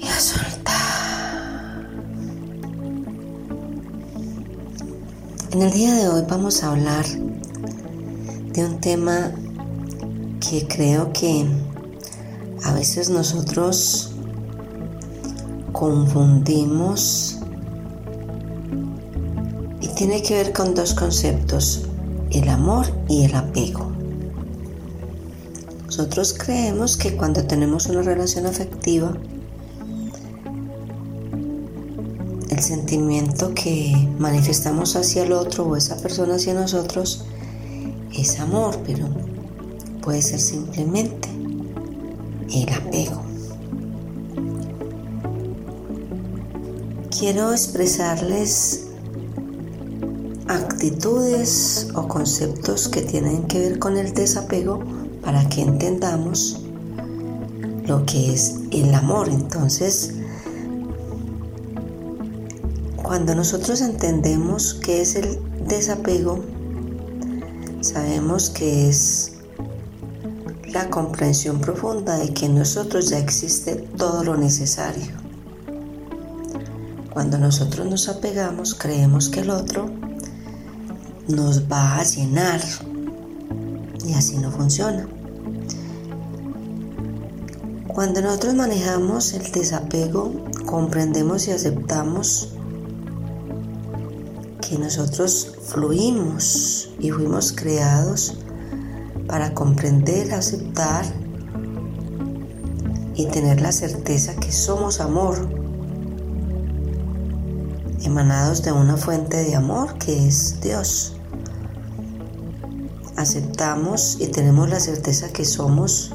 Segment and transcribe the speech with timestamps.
[0.00, 0.50] y a soltar.
[5.52, 7.04] En el día de hoy vamos a hablar
[8.52, 9.32] de un tema
[10.40, 11.46] que creo que
[12.64, 14.12] a veces nosotros
[15.72, 17.38] confundimos
[19.80, 21.86] y tiene que ver con dos conceptos,
[22.30, 23.90] el amor y el apego.
[25.86, 29.12] Nosotros creemos que cuando tenemos una relación afectiva,
[32.50, 37.24] el sentimiento que manifestamos hacia el otro o esa persona hacia nosotros
[38.12, 39.08] es amor, pero
[40.02, 41.28] puede ser simplemente
[42.52, 43.22] el apego.
[47.16, 48.88] Quiero expresarles
[50.48, 54.80] actitudes o conceptos que tienen que ver con el desapego
[55.22, 56.60] para que entendamos
[57.86, 59.28] lo que es el amor.
[59.28, 60.14] Entonces,
[63.02, 66.44] cuando nosotros entendemos qué es el desapego,
[67.80, 69.32] sabemos que es
[70.72, 75.12] la comprensión profunda de que en nosotros ya existe todo lo necesario.
[77.12, 79.90] Cuando nosotros nos apegamos, creemos que el otro
[81.26, 82.60] nos va a llenar
[84.06, 85.08] y así no funciona.
[87.88, 90.32] Cuando nosotros manejamos el desapego,
[90.66, 92.54] comprendemos y aceptamos
[94.70, 98.38] que nosotros fluimos y fuimos creados
[99.26, 101.04] para comprender, aceptar
[103.16, 105.48] y tener la certeza que somos amor,
[108.04, 111.16] emanados de una fuente de amor que es Dios.
[113.16, 116.12] Aceptamos y tenemos la certeza que somos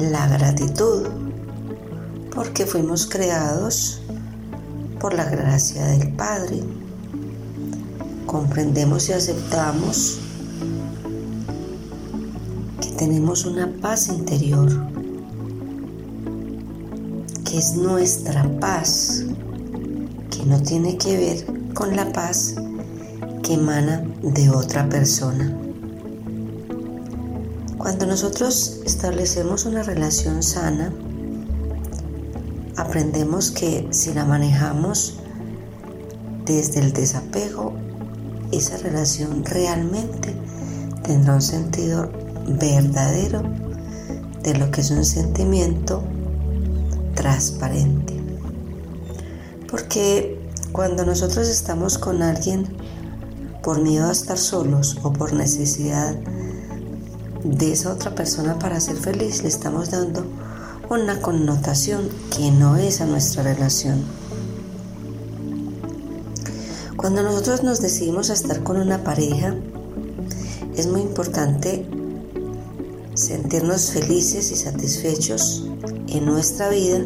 [0.00, 1.06] la gratitud,
[2.34, 4.02] porque fuimos creados
[4.98, 6.64] por la gracia del Padre
[8.26, 10.18] comprendemos y aceptamos
[12.80, 14.68] que tenemos una paz interior,
[17.44, 19.24] que es nuestra paz,
[20.30, 22.56] que no tiene que ver con la paz
[23.42, 25.56] que emana de otra persona.
[27.78, 30.92] Cuando nosotros establecemos una relación sana,
[32.76, 35.20] aprendemos que si la manejamos
[36.44, 37.85] desde el desapego
[38.52, 40.34] esa relación realmente
[41.02, 42.10] tendrá un sentido
[42.48, 43.42] verdadero
[44.42, 46.02] de lo que es un sentimiento
[47.14, 48.14] transparente.
[49.68, 50.38] Porque
[50.72, 52.66] cuando nosotros estamos con alguien
[53.62, 56.14] por miedo a estar solos o por necesidad
[57.42, 60.24] de esa otra persona para ser feliz, le estamos dando
[60.88, 64.04] una connotación que no es a nuestra relación.
[67.06, 69.54] Cuando nosotros nos decidimos a estar con una pareja,
[70.76, 71.86] es muy importante
[73.14, 75.68] sentirnos felices y satisfechos
[76.08, 77.04] en nuestra vida,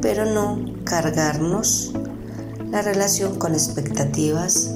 [0.00, 1.92] pero no cargarnos
[2.70, 4.70] la relación con expectativas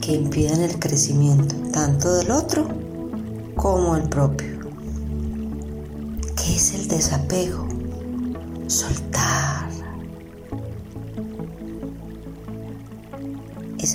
[0.00, 2.66] que impidan el crecimiento tanto del otro
[3.56, 4.58] como el propio.
[6.34, 7.68] ¿Qué es el desapego?
[8.68, 9.68] Soltar